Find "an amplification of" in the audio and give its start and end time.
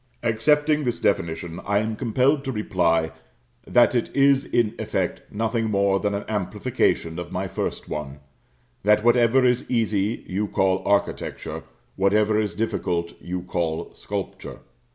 6.15-7.31